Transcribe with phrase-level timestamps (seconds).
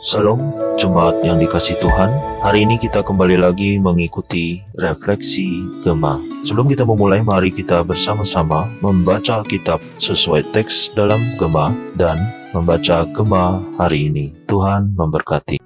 [0.00, 2.08] Salam, jemaat yang dikasih Tuhan.
[2.40, 6.16] Hari ini kita kembali lagi mengikuti refleksi Gema.
[6.40, 12.16] Sebelum kita memulai, mari kita bersama-sama membaca Alkitab sesuai teks dalam Gema dan
[12.56, 14.32] membaca Gema hari ini.
[14.48, 15.60] Tuhan memberkati.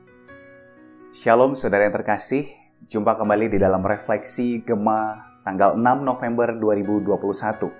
[1.14, 2.50] Shalom saudara yang terkasih,
[2.90, 7.70] jumpa kembali di dalam refleksi Gema tanggal 6 November 2021.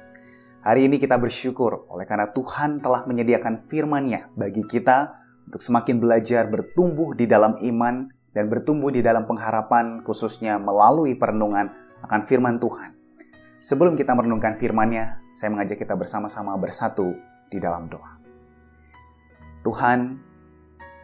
[0.63, 6.49] Hari ini kita bersyukur oleh karena Tuhan telah menyediakan firman-Nya bagi kita untuk semakin belajar
[6.49, 11.71] bertumbuh di dalam iman dan bertumbuh di dalam pengharapan khususnya melalui perenungan
[12.05, 12.93] akan firman Tuhan.
[13.65, 17.17] Sebelum kita merenungkan firman-Nya, saya mengajak kita bersama-sama bersatu
[17.49, 18.21] di dalam doa.
[19.65, 20.21] Tuhan,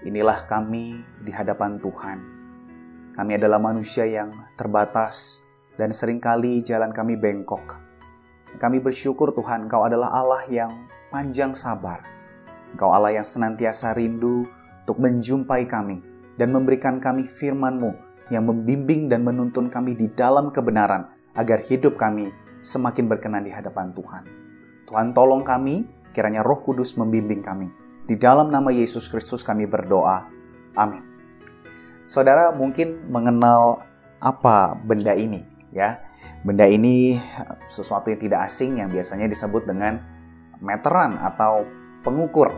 [0.05, 2.19] inilah kami di hadapan Tuhan.
[3.17, 5.41] Kami adalah manusia yang terbatas
[5.81, 7.81] dan sering kali jalan kami bengkok.
[8.61, 12.05] Kami bersyukur Tuhan, Engkau adalah Allah yang panjang sabar,
[12.75, 14.47] Engkau Allah yang senantiasa rindu
[14.85, 16.03] untuk menjumpai kami
[16.39, 17.93] dan memberikan kami firman-Mu
[18.31, 22.31] yang membimbing dan menuntun kami di dalam kebenaran agar hidup kami
[22.63, 24.25] semakin berkenan di hadapan Tuhan.
[24.87, 27.71] Tuhan tolong kami, kiranya roh kudus membimbing kami.
[28.07, 30.27] Di dalam nama Yesus Kristus kami berdoa.
[30.75, 31.03] Amin.
[32.11, 33.87] Saudara mungkin mengenal
[34.19, 36.03] apa benda ini ya.
[36.41, 37.21] Benda ini
[37.69, 40.01] sesuatu yang tidak asing yang biasanya disebut dengan
[40.59, 41.69] meteran atau
[42.03, 42.57] pengukur.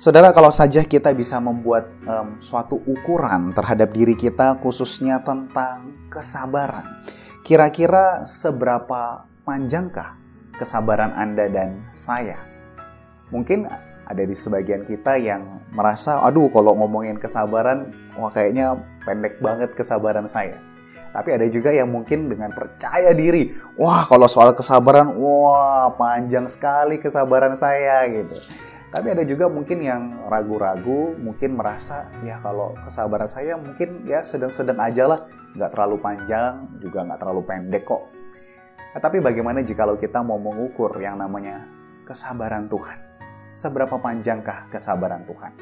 [0.00, 7.04] Saudara, kalau saja kita bisa membuat um, suatu ukuran terhadap diri kita, khususnya tentang kesabaran,
[7.44, 10.16] kira-kira seberapa panjangkah
[10.56, 12.40] kesabaran Anda dan saya?
[13.28, 13.68] Mungkin
[14.08, 20.24] ada di sebagian kita yang merasa, aduh, kalau ngomongin kesabaran, wah kayaknya pendek banget kesabaran
[20.24, 20.56] saya.
[21.10, 27.02] Tapi ada juga yang mungkin dengan percaya diri, wah kalau soal kesabaran, wah panjang sekali
[27.02, 28.38] kesabaran saya gitu.
[28.90, 34.78] Tapi ada juga mungkin yang ragu-ragu, mungkin merasa ya kalau kesabaran saya mungkin ya sedang-sedang
[34.82, 35.20] aja lah,
[35.54, 38.02] nggak terlalu panjang, juga nggak terlalu pendek kok.
[38.90, 41.62] Nah, tapi bagaimana jika kita mau mengukur yang namanya
[42.02, 42.98] kesabaran Tuhan?
[43.54, 45.54] Seberapa panjangkah kesabaran Tuhan?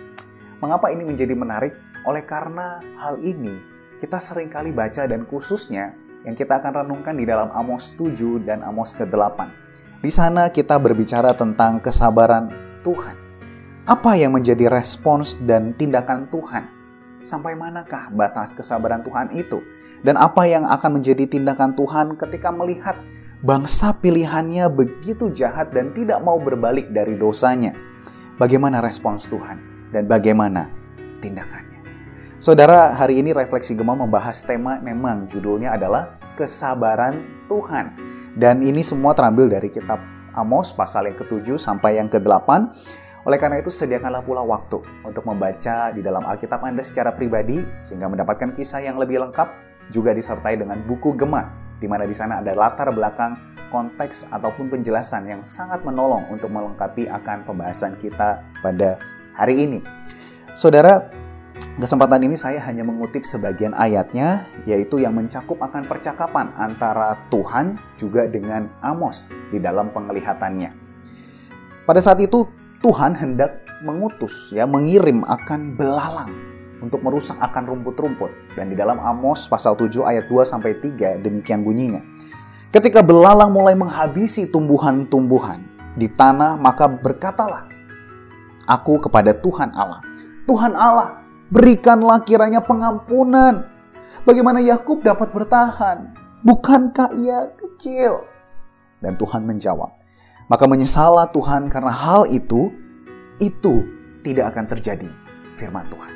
[0.64, 1.76] Mengapa ini menjadi menarik?
[2.08, 5.92] Oleh karena hal ini kita sering kali baca dan khususnya
[6.22, 9.38] yang kita akan renungkan di dalam Amos 7 dan Amos ke-8.
[9.98, 12.50] Di sana kita berbicara tentang kesabaran
[12.86, 13.18] Tuhan.
[13.88, 16.70] Apa yang menjadi respons dan tindakan Tuhan?
[17.18, 19.58] Sampai manakah batas kesabaran Tuhan itu?
[20.06, 22.94] Dan apa yang akan menjadi tindakan Tuhan ketika melihat
[23.42, 27.74] bangsa pilihannya begitu jahat dan tidak mau berbalik dari dosanya?
[28.38, 30.70] Bagaimana respons Tuhan dan bagaimana
[31.18, 31.67] tindakannya?
[32.38, 37.98] Saudara, hari ini Refleksi Gema membahas tema memang judulnya adalah kesabaran Tuhan.
[38.38, 39.98] Dan ini semua terambil dari kitab
[40.38, 42.46] Amos pasal yang ke-7 sampai yang ke-8.
[43.26, 48.06] Oleh karena itu, sediakanlah pula waktu untuk membaca di dalam Alkitab Anda secara pribadi sehingga
[48.06, 49.50] mendapatkan kisah yang lebih lengkap
[49.90, 51.42] juga disertai dengan buku Gema
[51.82, 53.34] di mana di sana ada latar belakang
[53.74, 58.94] konteks ataupun penjelasan yang sangat menolong untuk melengkapi akan pembahasan kita pada
[59.34, 59.82] hari ini.
[60.54, 61.17] Saudara,
[61.78, 68.26] Kesempatan ini saya hanya mengutip sebagian ayatnya, yaitu yang mencakup akan percakapan antara Tuhan juga
[68.26, 70.74] dengan Amos di dalam penglihatannya.
[71.86, 72.50] Pada saat itu
[72.82, 76.34] Tuhan hendak mengutus, ya, mengirim akan belalang
[76.82, 78.58] untuk merusak akan rumput-rumput.
[78.58, 82.02] Dan di dalam Amos pasal 7 ayat 2 sampai 3 demikian bunyinya.
[82.74, 85.62] Ketika belalang mulai menghabisi tumbuhan-tumbuhan
[85.94, 87.70] di tanah, maka berkatalah
[88.66, 90.02] aku kepada Tuhan Allah.
[90.42, 93.64] Tuhan Allah, Berikanlah kiranya pengampunan.
[94.28, 96.12] Bagaimana Yakub dapat bertahan?
[96.44, 98.28] Bukankah ia kecil?
[99.00, 99.88] Dan Tuhan menjawab,
[100.52, 102.68] maka menyesalah Tuhan karena hal itu,
[103.40, 103.80] itu
[104.20, 105.08] tidak akan terjadi,
[105.56, 106.12] firman Tuhan.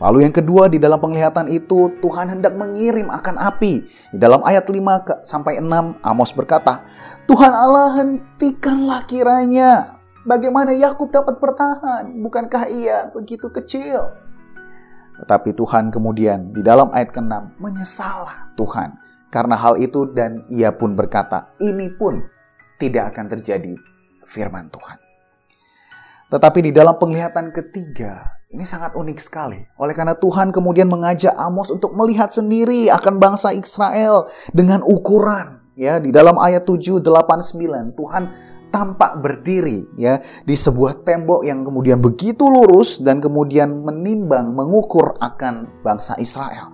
[0.00, 3.84] Lalu yang kedua di dalam penglihatan itu Tuhan hendak mengirim akan api.
[3.84, 6.88] Di dalam ayat 5 sampai 6 Amos berkata,
[7.28, 10.00] Tuhan Allah hentikanlah kiranya.
[10.24, 12.16] Bagaimana Yakub dapat bertahan?
[12.24, 14.29] Bukankah ia begitu kecil?
[15.20, 18.96] Tetapi Tuhan kemudian di dalam ayat ke-6 menyesalah Tuhan
[19.30, 22.18] karena hal itu dan ia pun berkata, ini pun
[22.82, 23.76] tidak akan terjadi
[24.26, 24.98] firman Tuhan.
[26.30, 29.58] Tetapi di dalam penglihatan ketiga, ini sangat unik sekali.
[29.78, 35.62] Oleh karena Tuhan kemudian mengajak Amos untuk melihat sendiri akan bangsa Israel dengan ukuran.
[35.78, 38.22] Ya, di dalam ayat 7, 8, 9, Tuhan
[38.70, 45.82] tampak berdiri ya di sebuah tembok yang kemudian begitu lurus dan kemudian menimbang mengukur akan
[45.82, 46.72] bangsa Israel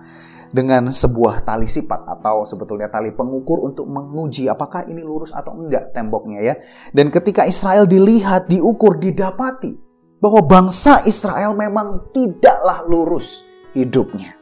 [0.51, 5.91] dengan sebuah tali sifat atau sebetulnya tali pengukur untuk menguji apakah ini lurus atau enggak
[5.91, 6.53] temboknya ya.
[6.95, 9.75] Dan ketika Israel dilihat, diukur, didapati
[10.17, 13.43] bahwa bangsa Israel memang tidaklah lurus
[13.75, 14.33] hidupnya.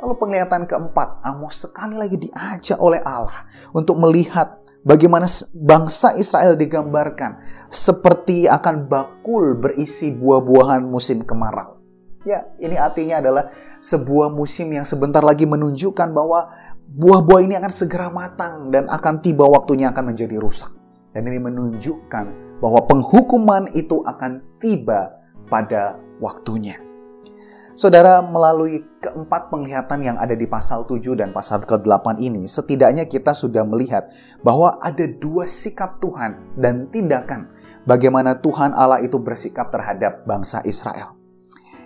[0.00, 3.44] Lalu penglihatan keempat, Amos sekali lagi diajak oleh Allah
[3.76, 11.80] untuk melihat bagaimana bangsa Israel digambarkan seperti akan bakul berisi buah-buahan musim kemarau.
[12.20, 13.48] Ya, ini artinya adalah
[13.80, 16.52] sebuah musim yang sebentar lagi menunjukkan bahwa
[16.92, 20.68] buah-buah ini akan segera matang dan akan tiba waktunya akan menjadi rusak.
[21.16, 25.16] Dan ini menunjukkan bahwa penghukuman itu akan tiba
[25.48, 26.89] pada waktunya.
[27.78, 33.32] Saudara, melalui keempat penglihatan yang ada di pasal 7 dan pasal ke-8 ini, setidaknya kita
[33.32, 34.10] sudah melihat
[34.44, 37.50] bahwa ada dua sikap Tuhan dan tindakan
[37.88, 41.20] bagaimana Tuhan Allah itu bersikap terhadap bangsa Israel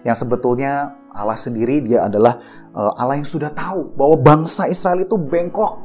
[0.04, 2.36] yang sebetulnya Allah sendiri dia adalah
[2.76, 5.80] uh, Allah yang sudah tahu bahwa bangsa Israel itu bengkok,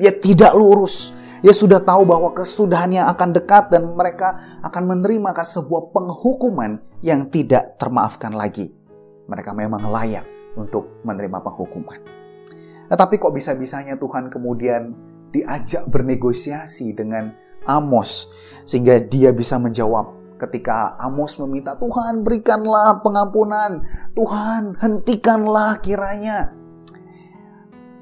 [0.00, 1.12] dia tidak lurus.
[1.44, 4.34] Dia sudah tahu bahwa kesudahannya akan dekat dan mereka
[4.64, 8.77] akan menerima sebuah penghukuman yang tidak termaafkan lagi.
[9.28, 10.24] Mereka memang layak
[10.56, 12.00] untuk menerima penghukuman.
[12.88, 14.96] Tetapi kok bisa-bisanya Tuhan kemudian
[15.28, 17.36] diajak bernegosiasi dengan
[17.68, 18.32] Amos
[18.64, 23.84] sehingga dia bisa menjawab ketika Amos meminta Tuhan berikanlah pengampunan,
[24.16, 26.56] Tuhan hentikanlah kiranya.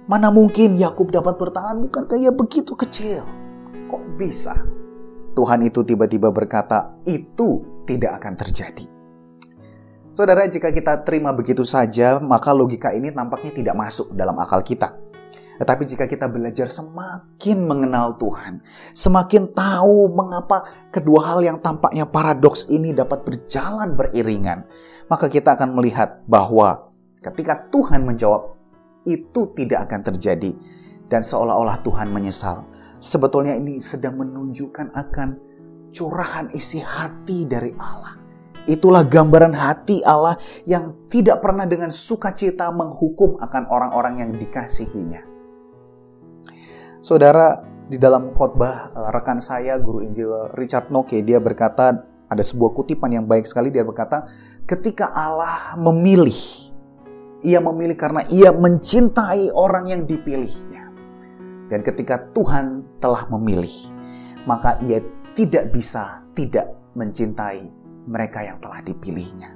[0.07, 3.27] Mana mungkin Yakub dapat bertahan bukan kayak begitu kecil?
[3.91, 4.55] Kok bisa?
[5.35, 8.96] Tuhan itu tiba-tiba berkata, itu tidak akan terjadi.
[10.17, 14.97] Saudara, jika kita terima begitu saja, maka logika ini tampaknya tidak masuk dalam akal kita.
[15.61, 18.65] Tetapi jika kita belajar semakin mengenal Tuhan,
[18.97, 24.65] semakin tahu mengapa kedua hal yang tampaknya paradoks ini dapat berjalan beriringan,
[25.13, 28.57] maka kita akan melihat bahwa ketika Tuhan menjawab,
[29.05, 30.57] itu tidak akan terjadi.
[31.13, 32.65] Dan seolah-olah Tuhan menyesal.
[33.05, 35.29] Sebetulnya ini sedang menunjukkan akan
[35.93, 38.26] curahan isi hati dari Allah.
[38.67, 40.35] Itulah gambaran hati Allah
[40.67, 45.23] yang tidak pernah dengan sukacita menghukum akan orang-orang yang dikasihinya.
[46.99, 52.75] Saudara, di dalam khotbah eh, rekan saya, guru Injil Richard Noke, dia berkata, ada sebuah
[52.75, 54.27] kutipan yang baik sekali, dia berkata,
[54.67, 56.35] ketika Allah memilih,
[57.47, 60.91] ia memilih karena ia mencintai orang yang dipilihnya.
[61.71, 63.95] Dan ketika Tuhan telah memilih,
[64.43, 64.99] maka ia
[65.39, 69.53] tidak bisa tidak mencintai mereka yang telah dipilihnya.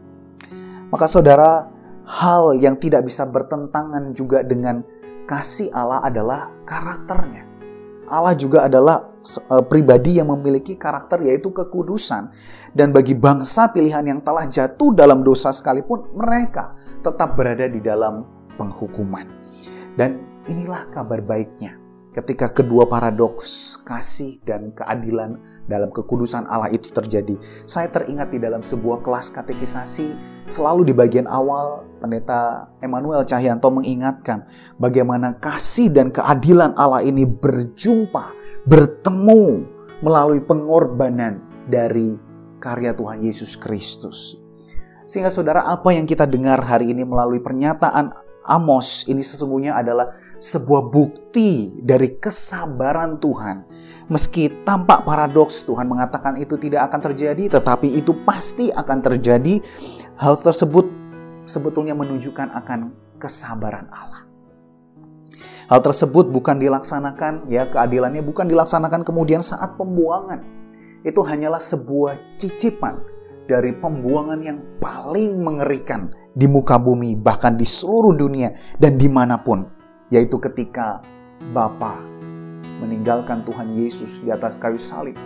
[0.90, 1.70] Maka saudara,
[2.04, 4.82] hal yang tidak bisa bertentangan juga dengan
[5.24, 7.46] kasih Allah adalah karakternya.
[8.10, 9.06] Allah juga adalah
[9.48, 12.28] uh, pribadi yang memiliki karakter yaitu kekudusan.
[12.74, 16.74] Dan bagi bangsa pilihan yang telah jatuh dalam dosa sekalipun, mereka
[17.06, 18.26] tetap berada di dalam
[18.58, 19.30] penghukuman.
[19.94, 21.79] Dan inilah kabar baiknya
[22.10, 25.38] ketika kedua paradoks kasih dan keadilan
[25.70, 27.38] dalam kekudusan Allah itu terjadi.
[27.70, 30.10] Saya teringat di dalam sebuah kelas katekisasi
[30.50, 34.42] selalu di bagian awal pendeta Emmanuel Cahyanto mengingatkan
[34.82, 38.34] bagaimana kasih dan keadilan Allah ini berjumpa,
[38.66, 39.62] bertemu
[40.02, 41.38] melalui pengorbanan
[41.70, 42.18] dari
[42.58, 44.34] karya Tuhan Yesus Kristus.
[45.06, 50.08] Sehingga saudara apa yang kita dengar hari ini melalui pernyataan Amos ini sesungguhnya adalah
[50.40, 53.68] sebuah bukti dari kesabaran Tuhan.
[54.10, 59.62] Meski tampak paradoks, Tuhan mengatakan itu tidak akan terjadi, tetapi itu pasti akan terjadi.
[60.18, 60.88] Hal tersebut
[61.46, 64.26] sebetulnya menunjukkan akan kesabaran Allah.
[65.70, 70.42] Hal tersebut bukan dilaksanakan, ya keadilannya bukan dilaksanakan kemudian saat pembuangan.
[71.06, 72.98] Itu hanyalah sebuah cicipan
[73.46, 79.42] dari pembuangan yang paling mengerikan di muka bumi, bahkan di seluruh dunia dan di mana
[79.42, 79.66] pun,
[80.14, 81.02] yaitu ketika
[81.50, 81.98] Bapa
[82.80, 85.18] meninggalkan Tuhan Yesus di atas kayu salib,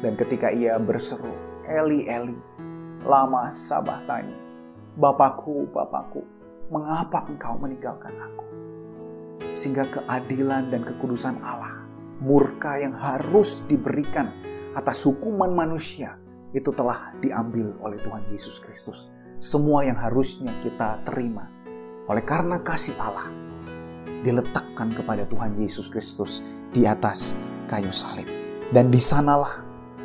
[0.00, 1.32] dan ketika ia berseru,
[1.68, 2.36] Eli, Eli,
[3.04, 3.52] lama
[4.08, 4.36] tanya,
[4.96, 6.24] Bapakku, Bapakku,
[6.72, 8.46] mengapa engkau meninggalkan aku?
[9.52, 11.84] Sehingga keadilan dan kekudusan Allah,
[12.22, 14.32] murka yang harus diberikan
[14.72, 16.16] atas hukuman manusia,
[16.50, 19.06] itu telah diambil oleh Tuhan Yesus Kristus
[19.40, 21.48] semua yang harusnya kita terima.
[22.06, 23.32] Oleh karena kasih Allah,
[24.20, 27.32] diletakkan kepada Tuhan Yesus Kristus di atas
[27.66, 28.28] kayu salib.
[28.70, 29.64] Dan di sanalah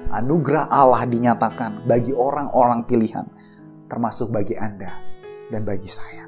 [0.09, 3.27] anugerah Allah dinyatakan bagi orang-orang pilihan,
[3.91, 4.89] termasuk bagi Anda
[5.51, 6.25] dan bagi saya.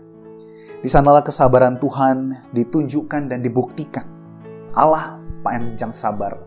[0.77, 4.05] Di sanalah kesabaran Tuhan ditunjukkan dan dibuktikan.
[4.77, 6.37] Allah panjang sabar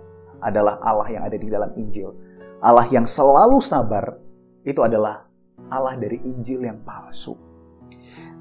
[0.44, 2.14] adalah Allah yang ada di dalam Injil.
[2.60, 4.20] Allah yang selalu sabar
[4.62, 5.29] itu adalah
[5.70, 7.38] Allah dari Injil yang palsu.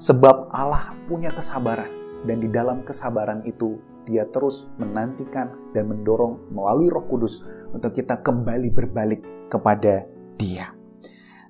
[0.02, 1.88] Sebab Allah punya kesabaran
[2.28, 8.20] dan di dalam kesabaran itu dia terus menantikan dan mendorong melalui Roh Kudus untuk kita
[8.20, 9.22] kembali berbalik
[9.52, 10.72] kepada Dia.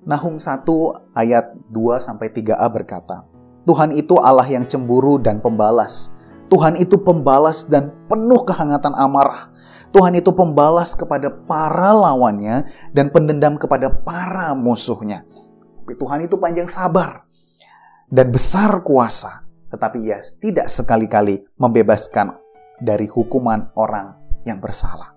[0.05, 0.65] Nahum 1
[1.13, 3.25] ayat 2 sampai 3a berkata,
[3.69, 6.09] Tuhan itu Allah yang cemburu dan pembalas.
[6.49, 9.53] Tuhan itu pembalas dan penuh kehangatan amarah.
[9.95, 15.23] Tuhan itu pembalas kepada para lawannya dan pendendam kepada para musuhnya.
[15.85, 17.25] Tuhan itu panjang sabar
[18.11, 22.35] dan besar kuasa, tetapi ia tidak sekali-kali membebaskan
[22.81, 25.13] dari hukuman orang yang bersalah.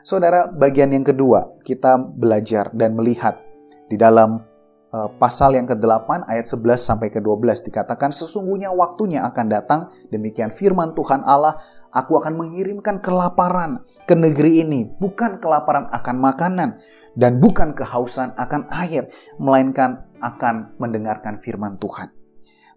[0.00, 3.38] Saudara, bagian yang kedua, kita belajar dan melihat
[3.86, 4.42] di dalam
[4.90, 9.80] uh, pasal yang ke-8 ayat 11 sampai ke-12 dikatakan sesungguhnya waktunya akan datang
[10.10, 11.58] demikian firman Tuhan Allah
[11.90, 16.78] aku akan mengirimkan kelaparan ke negeri ini bukan kelaparan akan makanan
[17.18, 22.10] dan bukan kehausan akan air melainkan akan mendengarkan firman Tuhan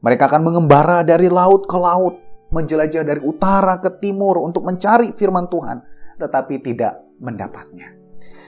[0.03, 2.19] mereka akan mengembara dari laut ke laut
[2.53, 5.81] menjelajah dari utara ke timur untuk mencari firman Tuhan
[6.21, 7.95] tetapi tidak mendapatnya.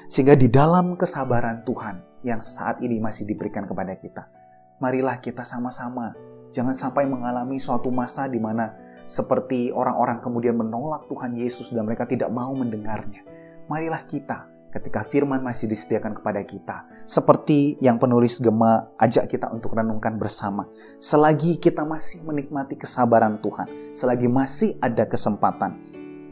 [0.05, 4.29] Sehingga di dalam kesabaran Tuhan yang saat ini masih diberikan kepada kita,
[4.77, 6.13] marilah kita sama-sama
[6.53, 8.71] jangan sampai mengalami suatu masa di mana
[9.05, 13.21] seperti orang-orang kemudian menolak Tuhan Yesus dan mereka tidak mau mendengarnya.
[13.65, 16.83] Marilah kita ketika firman masih disediakan kepada kita.
[17.07, 20.67] Seperti yang penulis Gema ajak kita untuk renungkan bersama.
[20.99, 25.79] Selagi kita masih menikmati kesabaran Tuhan, selagi masih ada kesempatan,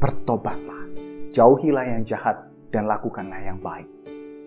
[0.04, 0.84] bertobatlah
[1.34, 3.90] jauhilah yang jahat dan lakukanlah yang baik.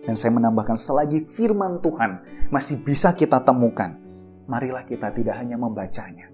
[0.07, 3.99] Dan saya menambahkan selagi firman Tuhan masih bisa kita temukan,
[4.47, 6.31] marilah kita tidak hanya membacanya,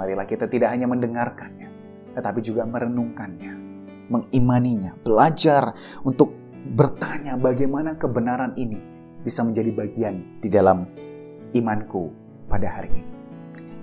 [0.00, 1.68] marilah kita tidak hanya mendengarkannya,
[2.16, 3.52] tetapi juga merenungkannya,
[4.08, 6.32] mengimaninya, belajar untuk
[6.72, 8.80] bertanya bagaimana kebenaran ini
[9.20, 10.88] bisa menjadi bagian di dalam
[11.52, 12.08] imanku
[12.48, 13.12] pada hari ini.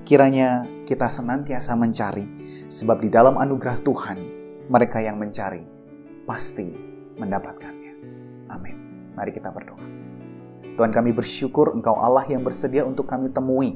[0.09, 2.25] Kiranya kita senantiasa mencari,
[2.65, 4.17] sebab di dalam anugerah Tuhan,
[4.73, 5.61] mereka yang mencari
[6.25, 6.65] pasti
[7.21, 7.93] mendapatkannya.
[8.49, 8.75] Amin.
[9.13, 9.83] Mari kita berdoa.
[10.77, 13.75] Tuhan kami bersyukur Engkau Allah yang bersedia untuk kami temui.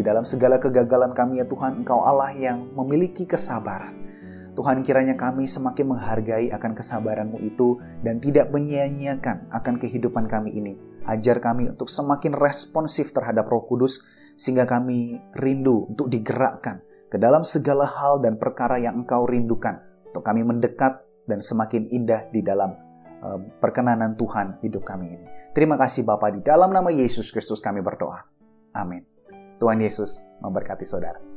[0.00, 4.00] Di dalam segala kegagalan kami ya Tuhan, Engkau Allah yang memiliki kesabaran.
[4.56, 10.80] Tuhan kiranya kami semakin menghargai akan kesabaranmu itu dan tidak menyia-nyiakan akan kehidupan kami ini.
[11.04, 14.00] Ajar kami untuk semakin responsif terhadap roh kudus
[14.40, 16.80] sehingga kami rindu untuk digerakkan
[17.12, 19.84] ke dalam segala hal dan perkara yang engkau rindukan.
[20.08, 22.72] Untuk kami mendekat dan semakin indah di dalam
[23.20, 25.26] uh, perkenanan Tuhan hidup kami ini.
[25.52, 28.24] Terima kasih Bapa di dalam nama Yesus Kristus kami berdoa.
[28.72, 29.09] Amin.
[29.60, 31.29] Tuhan Yesus memberkati saudara.